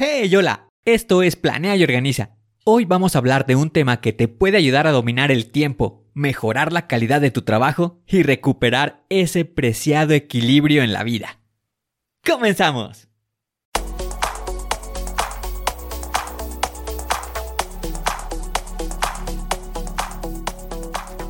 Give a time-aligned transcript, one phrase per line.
[0.00, 2.36] Hey, hola, esto es Planea y Organiza.
[2.64, 6.04] Hoy vamos a hablar de un tema que te puede ayudar a dominar el tiempo,
[6.14, 11.40] mejorar la calidad de tu trabajo y recuperar ese preciado equilibrio en la vida.
[12.24, 13.08] ¡Comenzamos!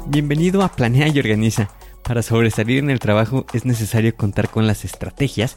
[0.09, 1.71] Bienvenido a Planea y Organiza.
[2.05, 5.57] Para sobresalir en el trabajo es necesario contar con las estrategias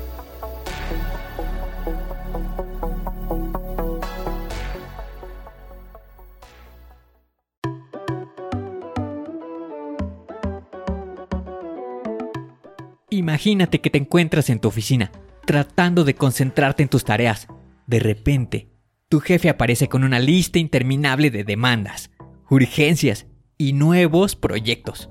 [13.13, 15.11] Imagínate que te encuentras en tu oficina,
[15.45, 17.49] tratando de concentrarte en tus tareas.
[17.85, 18.69] De repente,
[19.09, 22.09] tu jefe aparece con una lista interminable de demandas,
[22.49, 25.09] urgencias y nuevos proyectos.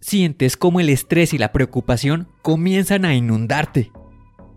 [0.00, 3.92] Sientes cómo el estrés y la preocupación comienzan a inundarte.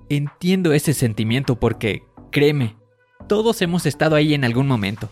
[0.08, 2.78] Entiendo ese sentimiento porque, créeme,
[3.28, 5.10] todos hemos estado ahí en algún momento.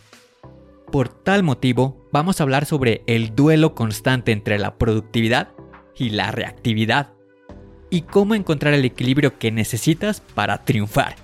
[0.90, 5.50] Por tal motivo, vamos a hablar sobre el duelo constante entre la productividad
[5.98, 7.17] y la reactividad
[7.90, 11.16] y cómo encontrar el equilibrio que necesitas para triunfar.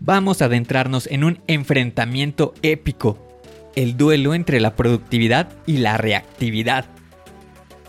[0.00, 3.18] Vamos a adentrarnos en un enfrentamiento épico,
[3.74, 6.84] el duelo entre la productividad y la reactividad.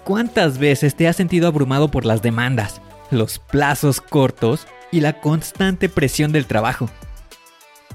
[0.05, 5.89] ¿Cuántas veces te has sentido abrumado por las demandas, los plazos cortos y la constante
[5.89, 6.89] presión del trabajo?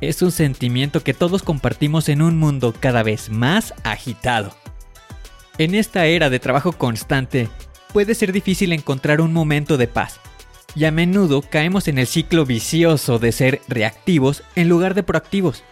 [0.02, 4.59] Es un sentimiento que todos compartimos en un mundo cada vez más agitado.
[5.58, 7.48] En esta era de trabajo constante,
[7.92, 10.20] puede ser difícil encontrar un momento de paz,
[10.74, 15.64] y a menudo caemos en el ciclo vicioso de ser reactivos en lugar de proactivos.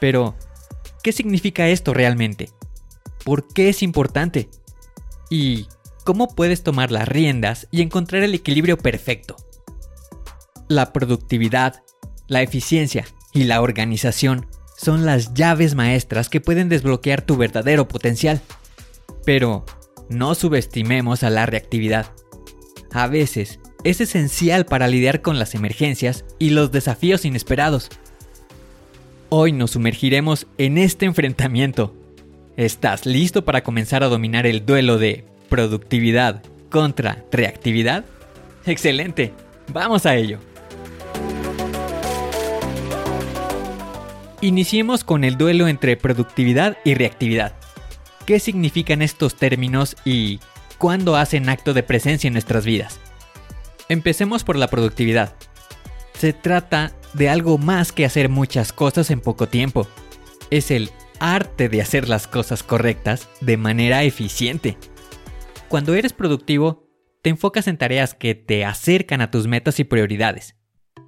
[0.00, 0.34] Pero,
[1.02, 2.50] ¿qué significa esto realmente?
[3.24, 4.48] ¿Por qué es importante?
[5.30, 5.66] ¿Y
[6.04, 9.36] cómo puedes tomar las riendas y encontrar el equilibrio perfecto?
[10.68, 11.82] La productividad,
[12.28, 14.46] la eficiencia y la organización
[14.76, 18.40] son las llaves maestras que pueden desbloquear tu verdadero potencial.
[19.24, 19.64] Pero
[20.08, 22.12] no subestimemos a la reactividad.
[22.92, 27.90] A veces es esencial para lidiar con las emergencias y los desafíos inesperados.
[29.30, 31.94] Hoy nos sumergiremos en este enfrentamiento.
[32.56, 38.04] ¿Estás listo para comenzar a dominar el duelo de productividad contra reactividad?
[38.64, 39.32] Excelente,
[39.72, 40.38] vamos a ello.
[44.40, 47.63] Iniciemos con el duelo entre productividad y reactividad
[48.26, 50.40] qué significan estos términos y
[50.78, 53.00] cuándo hacen acto de presencia en nuestras vidas.
[53.88, 55.34] Empecemos por la productividad.
[56.18, 59.86] Se trata de algo más que hacer muchas cosas en poco tiempo.
[60.50, 60.90] Es el
[61.20, 64.76] arte de hacer las cosas correctas de manera eficiente.
[65.68, 66.88] Cuando eres productivo,
[67.22, 70.56] te enfocas en tareas que te acercan a tus metas y prioridades.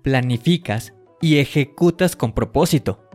[0.03, 3.09] Planificas y ejecutas con propósito.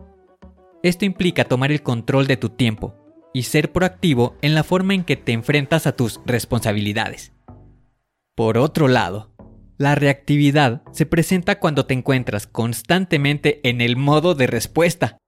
[0.82, 2.94] Esto implica tomar el control de tu tiempo,
[3.32, 7.32] y ser proactivo en la forma en que te enfrentas a tus responsabilidades.
[8.34, 9.32] Por otro lado,
[9.78, 15.18] la reactividad se presenta cuando te encuentras constantemente en el modo de respuesta.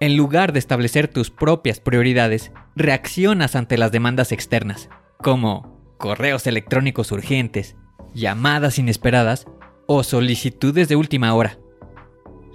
[0.00, 7.12] En lugar de establecer tus propias prioridades, reaccionas ante las demandas externas, como correos electrónicos
[7.12, 7.76] urgentes,
[8.12, 9.46] llamadas inesperadas
[9.86, 11.58] o solicitudes de última hora.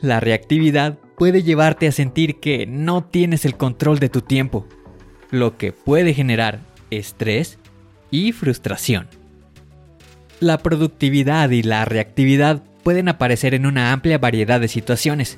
[0.01, 4.65] La reactividad puede llevarte a sentir que no tienes el control de tu tiempo,
[5.29, 7.59] lo que puede generar estrés
[8.09, 9.07] y frustración.
[10.39, 15.37] La productividad y la reactividad pueden aparecer en una amplia variedad de situaciones.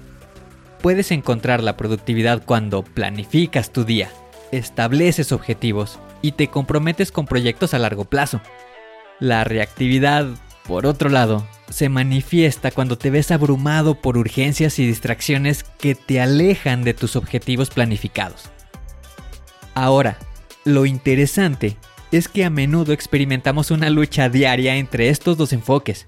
[0.81, 4.09] Puedes encontrar la productividad cuando planificas tu día,
[4.53, 8.39] estableces objetivos y te comprometes con proyectos a largo plazo.
[9.19, 10.27] La reactividad,
[10.65, 16.21] por otro lado, se manifiesta cuando te ves abrumado por urgencias y distracciones que te
[16.21, 18.49] alejan de tus objetivos planificados.
[19.73, 20.17] Ahora,
[20.65, 21.77] Lo interesante
[22.11, 26.07] es que a menudo experimentamos una lucha diaria entre estos dos enfoques.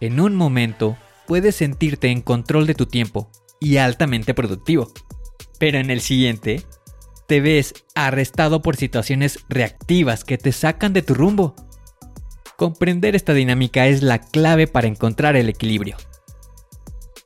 [0.00, 0.96] En un momento
[1.26, 3.30] puedes sentirte en control de tu tiempo
[3.60, 4.90] y altamente productivo,
[5.58, 6.62] pero en el siguiente
[7.26, 11.54] te ves arrestado por situaciones reactivas que te sacan de tu rumbo.
[12.56, 15.96] Comprender esta dinámica es la clave para encontrar el equilibrio.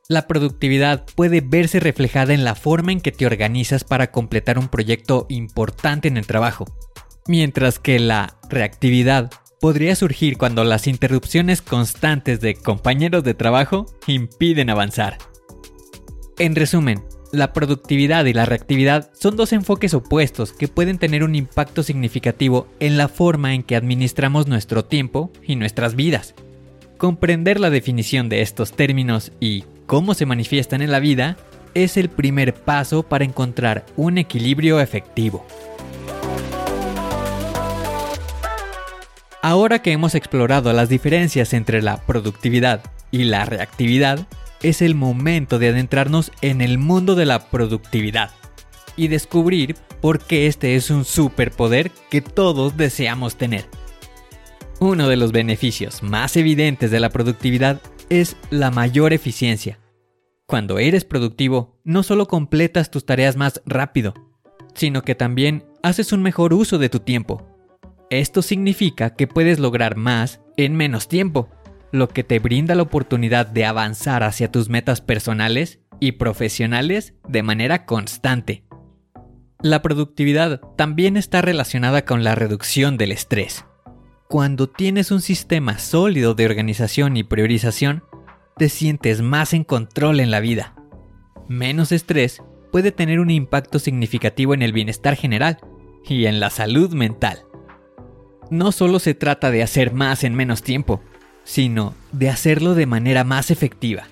[0.08, 4.68] La productividad puede verse reflejada en la forma en que te organizas para completar un
[4.68, 6.64] proyecto importante en el trabajo,
[7.28, 9.30] mientras que la reactividad
[9.60, 15.18] podría surgir cuando las interrupciones constantes de compañeros de trabajo impiden avanzar.
[16.38, 21.34] En resumen, la productividad y la reactividad son dos enfoques opuestos que pueden tener un
[21.34, 26.34] impacto significativo en la forma en que administramos nuestro tiempo y nuestras vidas.
[26.98, 31.36] Comprender la definición de estos términos y cómo se manifiestan en la vida
[31.74, 35.46] es el primer paso para encontrar un equilibrio efectivo.
[39.42, 44.26] Ahora que hemos explorado las diferencias entre la productividad y la reactividad,
[44.62, 48.30] es el momento de adentrarnos en el mundo de la productividad
[48.96, 53.66] y descubrir por qué este es un superpoder que todos deseamos tener.
[54.78, 59.78] Uno de los beneficios más evidentes de la productividad es la mayor eficiencia.
[60.46, 64.14] Cuando eres productivo, no solo completas tus tareas más rápido,
[64.74, 67.46] sino que también haces un mejor uso de tu tiempo.
[68.10, 71.48] Esto significa que puedes lograr más en menos tiempo
[71.92, 77.42] lo que te brinda la oportunidad de avanzar hacia tus metas personales y profesionales de
[77.42, 78.64] manera constante.
[79.62, 83.66] La productividad también está relacionada con la reducción del estrés.
[84.28, 88.04] Cuando tienes un sistema sólido de organización y priorización,
[88.56, 90.74] te sientes más en control en la vida.
[91.48, 95.58] Menos estrés puede tener un impacto significativo en el bienestar general
[96.06, 97.44] y en la salud mental.
[98.50, 101.02] No solo se trata de hacer más en menos tiempo,
[101.44, 104.04] sino de hacerlo de manera más efectiva.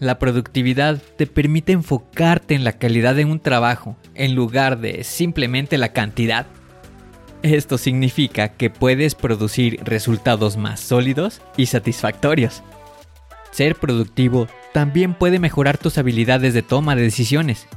[0.00, 5.78] La productividad te permite enfocarte en la calidad de un trabajo en lugar de simplemente
[5.78, 6.46] la cantidad.
[7.42, 12.62] Esto significa que puedes producir resultados más sólidos y satisfactorios.
[13.50, 17.68] Ser productivo también puede mejorar tus habilidades de toma de decisiones.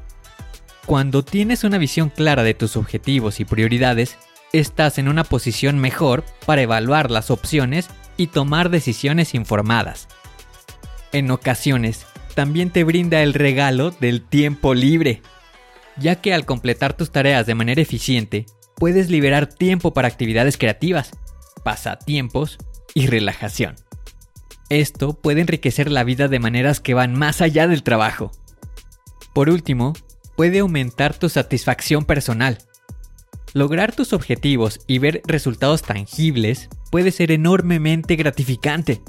[0.88, 4.18] Cuando tienes una visión clara de tus objetivos y prioridades,
[4.54, 10.08] estás en una posición mejor para evaluar las opciones y tomar decisiones informadas.
[11.12, 12.06] En ocasiones,
[12.36, 15.22] también te brinda el regalo del tiempo libre,
[15.98, 21.12] ya que al completar tus tareas de manera eficiente, puedes liberar tiempo para actividades creativas,
[21.64, 22.58] pasatiempos
[22.94, 23.75] y relajación.
[24.69, 28.31] Esto puede enriquecer la vida de maneras que van más allá del trabajo.
[29.34, 29.94] Por último,
[30.36, 32.58] puede aumentar tu satisfacción personal,
[33.57, 39.01] Lograr tus objetivos y ver resultados tangibles puede ser enormemente gratificante.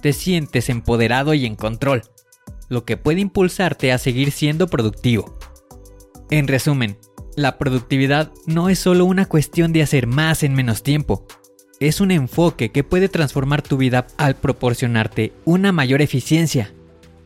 [0.00, 2.02] Te sientes empoderado y en control,
[2.68, 5.36] lo que puede impulsarte a seguir siendo productivo.
[6.30, 6.98] En resumen,
[7.34, 11.26] la productividad no es solo una cuestión de hacer más en menos tiempo,
[11.80, 16.72] es un enfoque que puede transformar tu vida al proporcionarte una mayor eficiencia,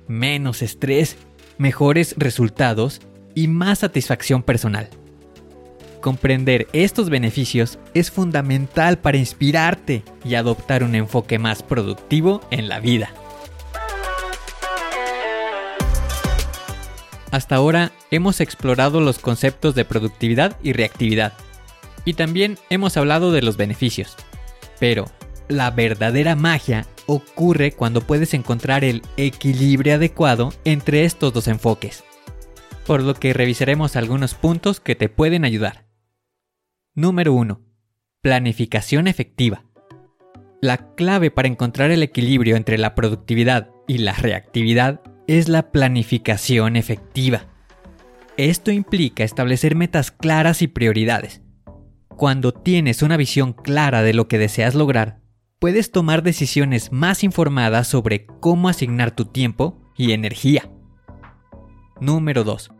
[0.06, 1.18] menos estrés,
[1.58, 3.02] mejores resultados
[3.34, 4.88] y más satisfacción personal.
[6.08, 12.80] Comprender estos beneficios es fundamental para inspirarte y adoptar un enfoque más productivo en la
[12.80, 13.12] vida.
[17.30, 21.34] Hasta ahora hemos explorado los conceptos de productividad y reactividad,
[22.06, 24.16] y también hemos hablado de los beneficios.
[24.80, 25.04] Pero
[25.46, 32.02] la verdadera magia ocurre cuando puedes encontrar el equilibrio adecuado entre estos dos enfoques,
[32.86, 35.87] por lo que revisaremos algunos puntos que te pueden ayudar.
[36.98, 37.60] Número 1.
[38.22, 39.62] Planificación efectiva.
[40.60, 46.74] La clave para encontrar el equilibrio entre la productividad y la reactividad es la planificación
[46.74, 47.46] efectiva.
[48.36, 51.40] Esto implica establecer metas claras y prioridades.
[52.08, 55.20] Cuando tienes una visión clara de lo que deseas lograr,
[55.60, 60.68] puedes tomar decisiones más informadas sobre cómo asignar tu tiempo y energía.
[62.00, 62.72] Número 2.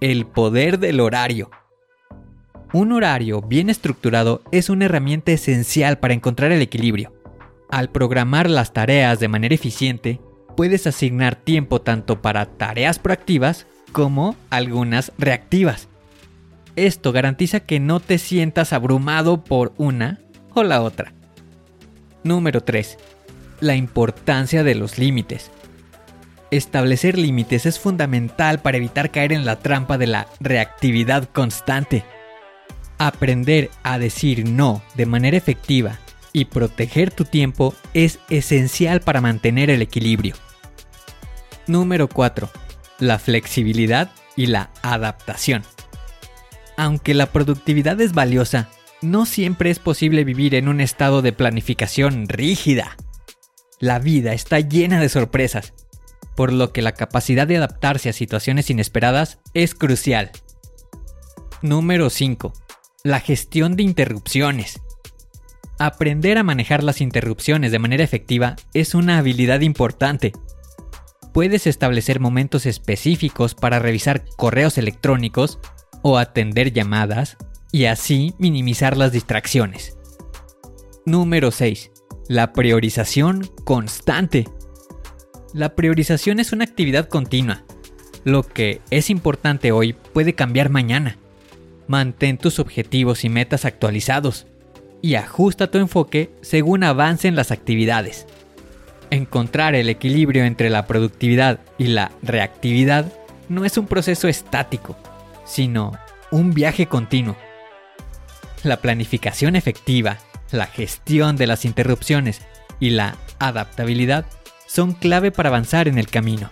[0.00, 1.50] El poder del horario.
[2.74, 7.12] Un horario bien estructurado es una herramienta esencial para encontrar el equilibrio.
[7.70, 10.20] Al programar las tareas de manera eficiente,
[10.56, 15.86] puedes asignar tiempo tanto para tareas proactivas como algunas reactivas.
[16.74, 20.18] Esto garantiza que no te sientas abrumado por una
[20.52, 21.12] o la otra.
[22.24, 22.98] Número 3.
[23.60, 25.52] La importancia de los límites.
[26.50, 32.02] Establecer límites es fundamental para evitar caer en la trampa de la reactividad constante.
[32.98, 35.98] Aprender a decir no de manera efectiva
[36.32, 40.34] y proteger tu tiempo es esencial para mantener el equilibrio.
[41.66, 42.50] Número 4.
[42.98, 45.62] La flexibilidad y la adaptación.
[46.76, 48.68] Aunque la productividad es valiosa,
[49.00, 52.96] no siempre es posible vivir en un estado de planificación rígida.
[53.78, 55.72] La vida está llena de sorpresas,
[56.36, 60.30] por lo que la capacidad de adaptarse a situaciones inesperadas es crucial.
[61.62, 62.52] Número 5.
[63.06, 64.80] La gestión de interrupciones.
[65.78, 70.32] Aprender a manejar las interrupciones de manera efectiva es una habilidad importante.
[71.34, 75.58] Puedes establecer momentos específicos para revisar correos electrónicos
[76.00, 77.36] o atender llamadas
[77.72, 79.98] y así minimizar las distracciones.
[81.04, 81.90] Número 6.
[82.28, 84.48] La priorización constante.
[85.52, 87.64] La priorización es una actividad continua.
[88.24, 91.18] Lo que es importante hoy puede cambiar mañana.
[91.86, 94.46] Mantén tus objetivos y metas actualizados
[95.02, 98.26] y ajusta tu enfoque según avancen las actividades.
[99.10, 103.12] Encontrar el equilibrio entre la productividad y la reactividad
[103.48, 104.96] no es un proceso estático,
[105.44, 105.92] sino
[106.30, 107.36] un viaje continuo.
[108.62, 110.16] La planificación efectiva,
[110.50, 112.40] la gestión de las interrupciones
[112.80, 114.24] y la adaptabilidad
[114.66, 116.48] son clave para avanzar en el camino.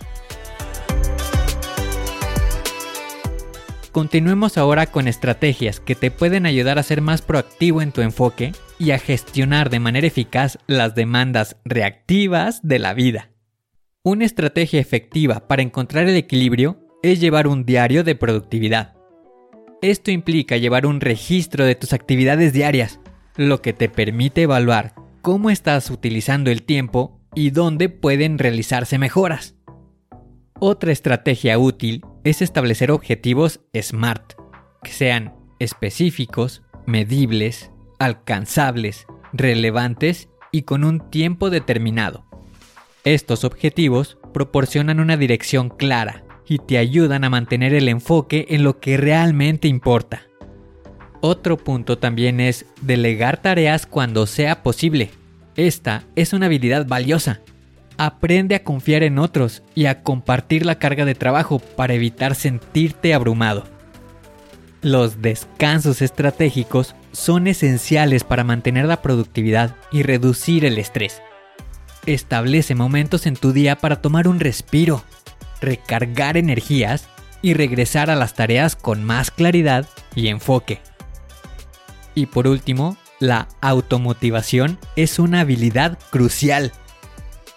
[3.93, 8.51] Continuemos ahora con estrategias que te pueden ayudar a ser más proactivo en tu enfoque
[8.79, 13.29] y a gestionar de manera eficaz las demandas reactivas de la vida.
[14.01, 18.95] Una estrategia efectiva para encontrar el equilibrio es llevar un diario de productividad.
[19.83, 22.99] Esto implica llevar un registro de tus actividades diarias,
[23.37, 29.53] lo que te permite evaluar cómo estás utilizando el tiempo y dónde pueden realizarse mejoras.
[30.59, 34.33] Otra estrategia útil es establecer objetivos SMART,
[34.83, 42.25] que sean específicos, medibles, alcanzables, relevantes y con un tiempo determinado.
[43.03, 48.79] Estos objetivos proporcionan una dirección clara y te ayudan a mantener el enfoque en lo
[48.79, 50.23] que realmente importa.
[51.21, 55.09] Otro punto también es delegar tareas cuando sea posible.
[55.55, 57.41] Esta es una habilidad valiosa.
[57.97, 63.13] Aprende a confiar en otros y a compartir la carga de trabajo para evitar sentirte
[63.13, 63.65] abrumado.
[64.81, 71.21] Los descansos estratégicos son esenciales para mantener la productividad y reducir el estrés.
[72.05, 75.03] Establece momentos en tu día para tomar un respiro,
[75.61, 77.07] recargar energías
[77.41, 80.81] y regresar a las tareas con más claridad y enfoque.
[82.15, 86.73] Y por último, la automotivación es una habilidad crucial.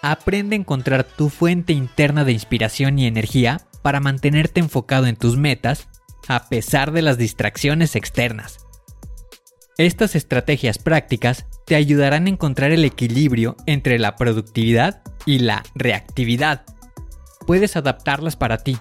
[0.01, 5.37] Aprende a encontrar tu fuente interna de inspiración y energía para mantenerte enfocado en tus
[5.37, 5.87] metas
[6.27, 8.59] a pesar de las distracciones externas.
[9.77, 16.65] Estas estrategias prácticas te ayudarán a encontrar el equilibrio entre la productividad y la reactividad
[17.47, 18.77] puedes adaptarlas para ti.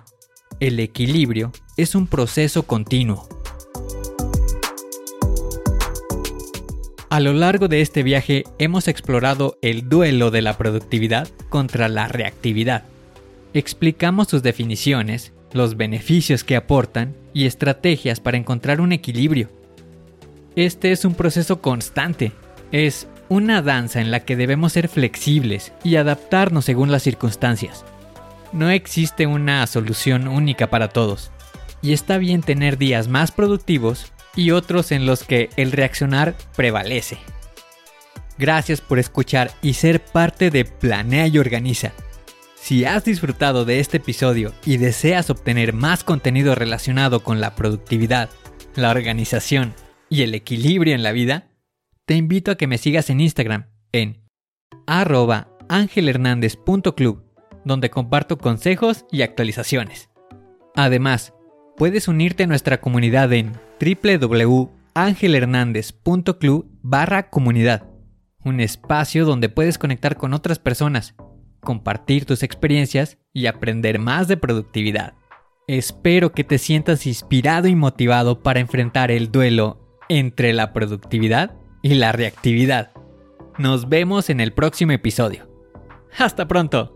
[0.61, 3.27] El equilibrio es un proceso continuo.
[7.17, 12.09] A lo largo de este viaje hemos explorado el duelo de la productividad contra la
[12.09, 12.85] reactividad.
[13.55, 19.49] Explicamos sus definiciones, los beneficios que aportan y estrategias para encontrar un equilibrio.
[20.57, 22.33] Este es un proceso constante,
[22.71, 27.87] es una danza en la que debemos ser flexibles y adaptarnos según las circunstancias.
[28.53, 31.31] No existe una solución única para todos,
[31.81, 37.19] y está bien tener días más productivos y otros en los que el reaccionar prevalece.
[38.39, 41.93] Gracias por escuchar y ser parte de Planea y Organiza.
[42.55, 48.29] Si has disfrutado de este episodio y deseas obtener más contenido relacionado con la productividad,
[48.75, 49.75] la organización
[50.11, 51.49] y el equilibrio en la vida,
[52.05, 54.23] te invito a que me sigas en Instagram en
[54.87, 57.27] arroba angelhernandez.club
[57.67, 60.09] donde comparto consejos y actualizaciones.
[60.77, 61.35] Además,
[61.77, 67.89] puedes unirte a nuestra comunidad en www.angelhernandez.club barra comunidad,
[68.45, 71.15] un espacio donde puedes conectar con otras personas,
[71.61, 75.15] compartir tus experiencias y aprender más de productividad.
[75.69, 81.95] Espero que te sientas inspirado y motivado para enfrentar el duelo entre la productividad y
[81.95, 82.93] la reactividad.
[83.59, 85.51] Nos vemos en el próximo episodio.
[86.17, 86.96] Hasta pronto.